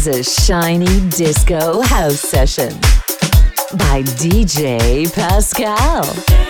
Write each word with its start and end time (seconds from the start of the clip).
is 0.00 0.06
a 0.06 0.22
shiny 0.22 1.00
disco 1.10 1.82
house 1.82 2.20
session 2.20 2.72
by 3.76 4.02
DJ 4.16 5.12
Pascal. 5.12 6.49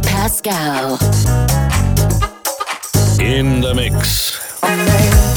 Pascal. 0.00 0.98
In 3.20 3.60
the 3.60 3.72
mix. 3.74 5.33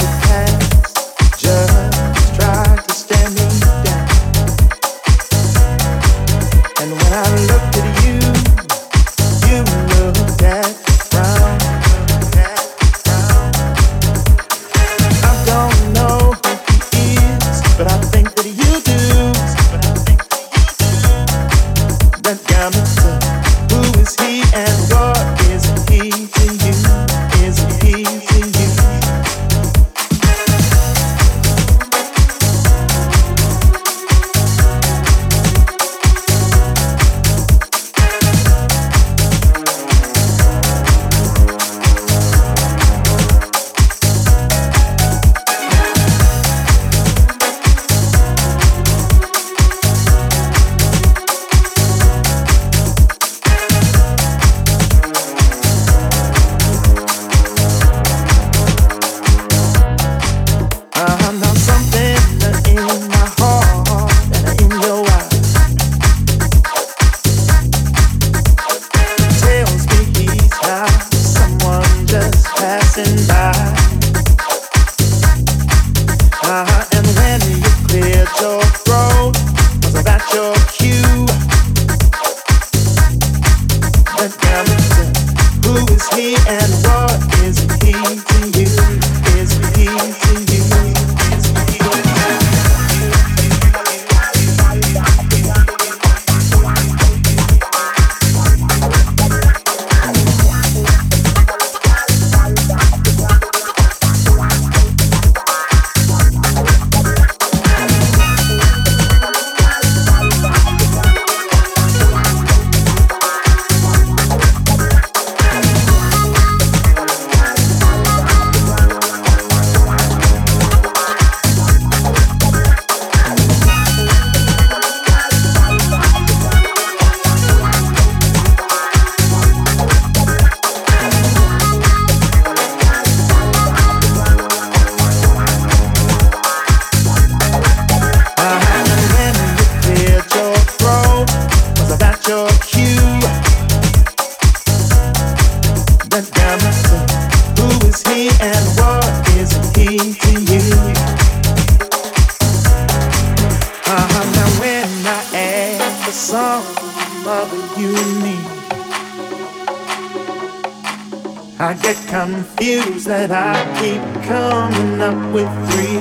up 165.08 165.34
with 165.34 165.48
three. 165.72 166.00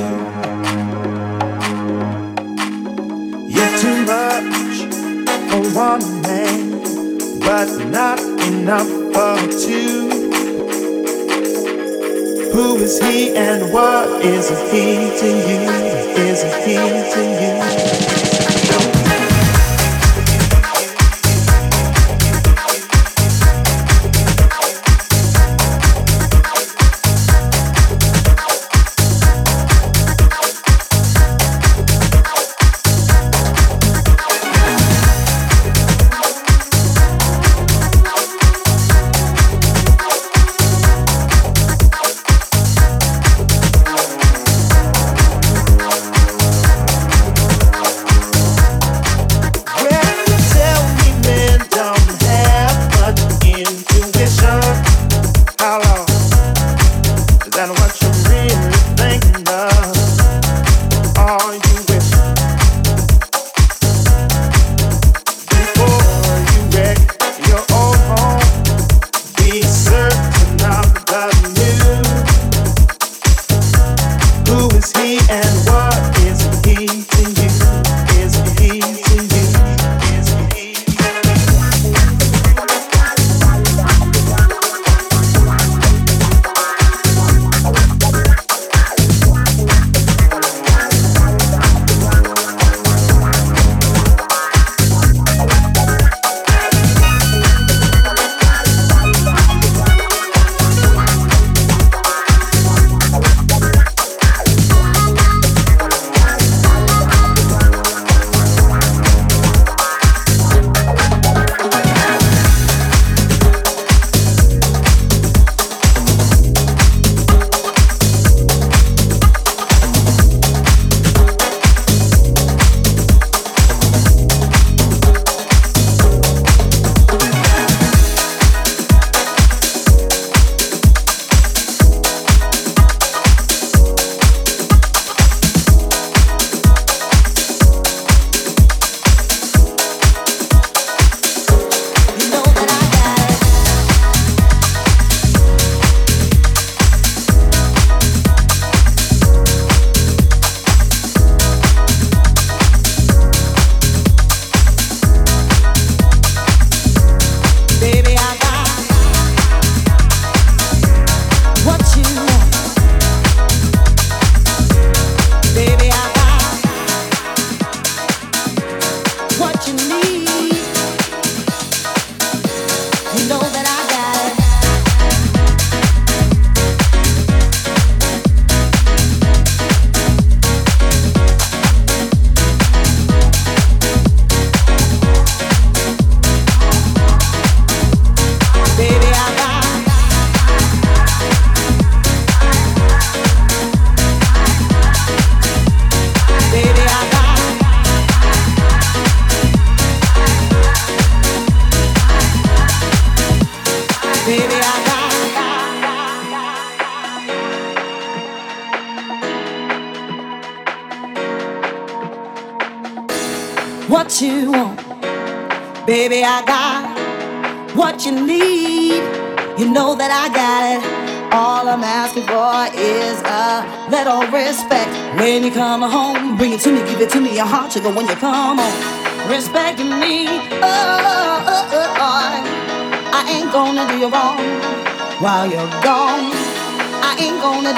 You're 3.55 3.75
too 3.79 3.99
much 4.05 4.77
for 5.49 5.63
one 5.79 6.23
man, 6.23 6.81
but 7.39 7.69
not 7.87 8.19
enough 8.49 8.91
for 9.15 9.37
two. 9.65 10.09
Who 12.53 12.77
is 12.79 12.99
he 13.01 13.37
and 13.37 13.73
what 13.73 14.25
is 14.25 14.49
he 14.73 14.85
to 15.21 15.29
you? 15.49 15.61
Is 16.27 16.43
he 16.65 16.75
to 17.15 18.01
you? 18.01 18.06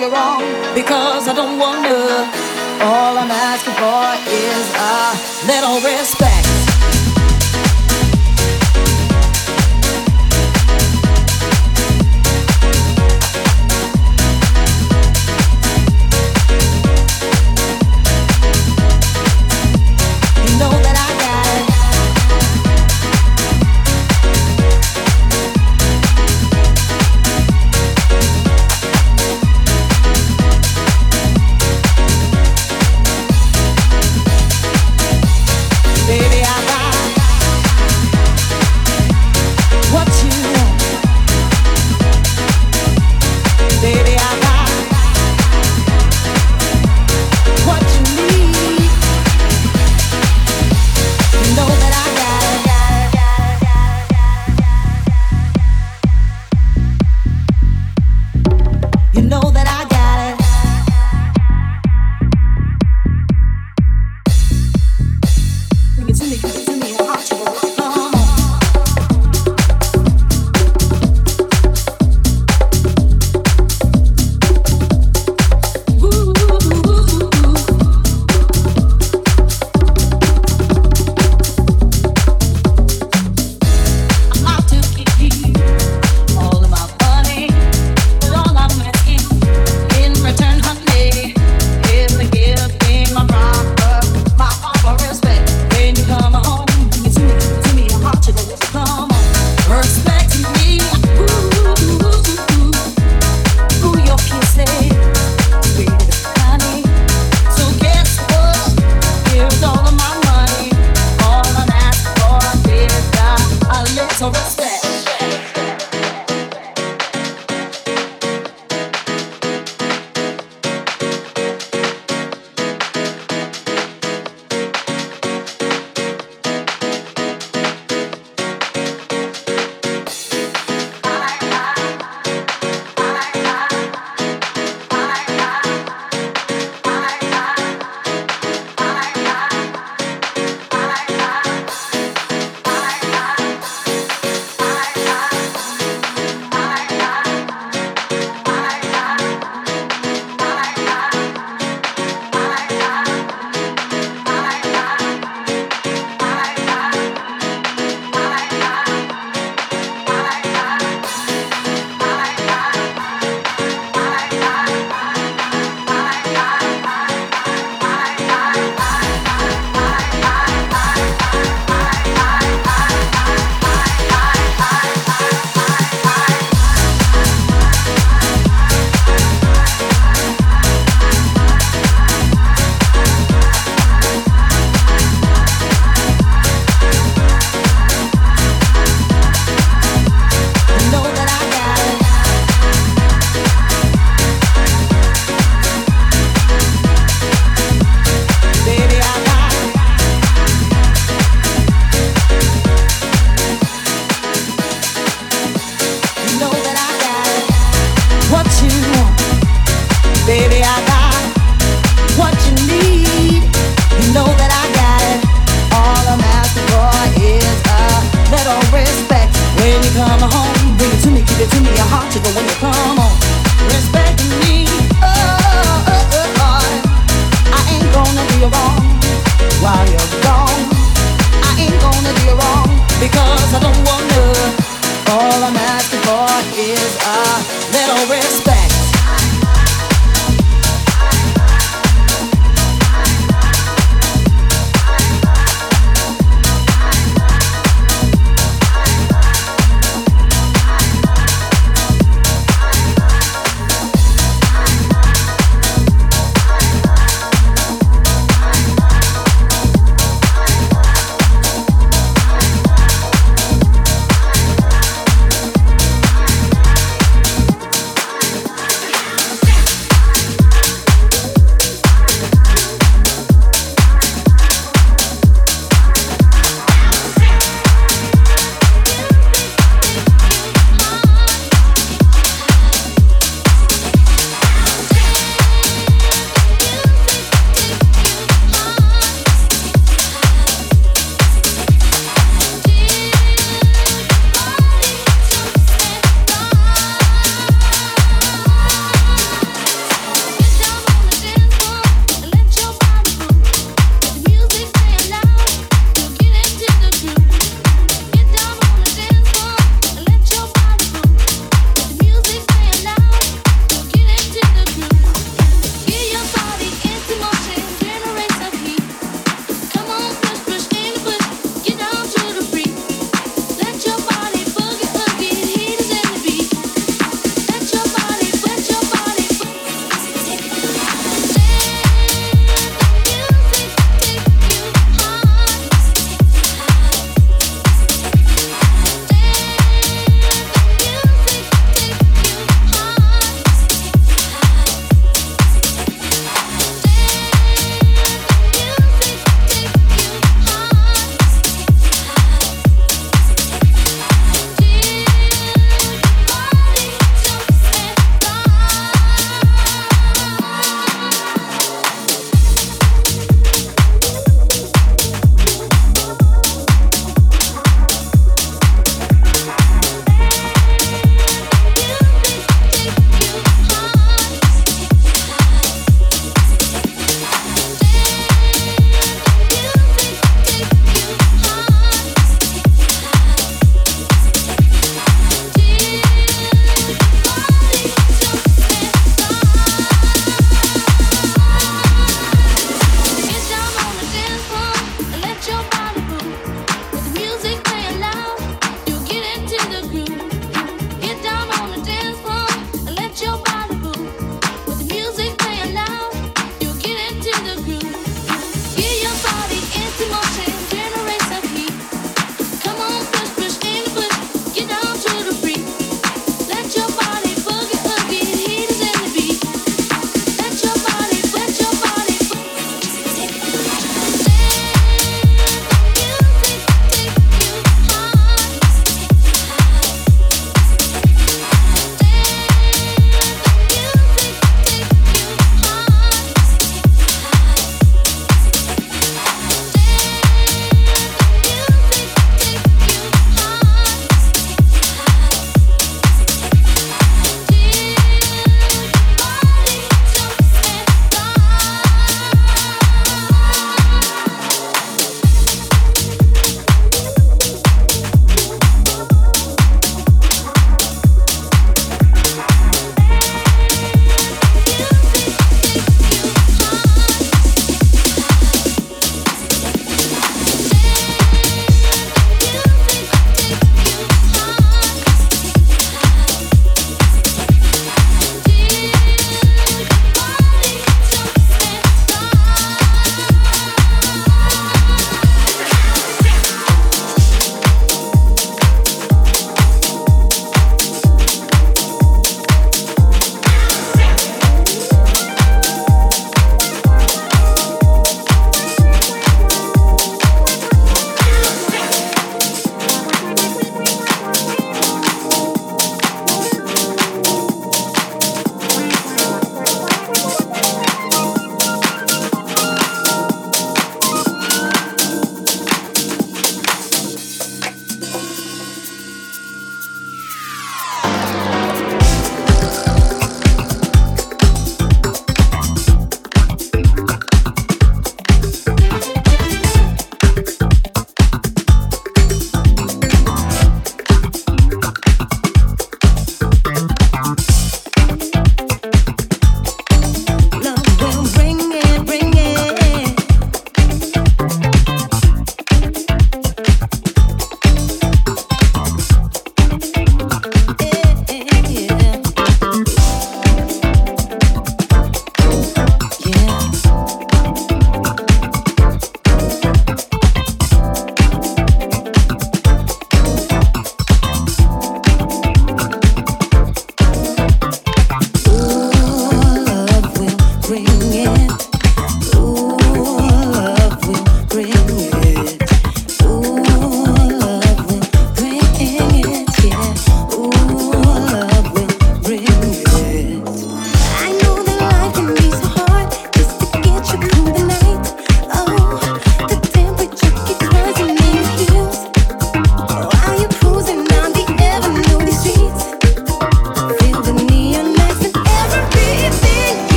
you're 0.00 0.10
wrong 0.10 0.40
because 0.74 1.28
I 1.28 1.34
don't 1.34 1.58
wanna. 1.58 2.24
All 2.82 3.18
I'm 3.18 3.30
asking 3.30 3.76
for 3.76 4.08
is 4.32 4.66
a 4.72 5.12
little 5.46 5.76
respect. 5.84 6.29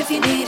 if 0.00 0.10
you 0.10 0.20
need 0.20 0.39